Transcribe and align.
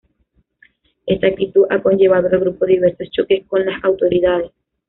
Esta 1.05 1.27
actitud 1.27 1.67
ha 1.69 1.79
conllevado 1.79 2.27
al 2.27 2.39
grupo 2.39 2.65
diversos 2.65 3.11
choques 3.11 3.45
con 3.45 3.63
las 3.63 3.83
autoridades. 3.83 4.49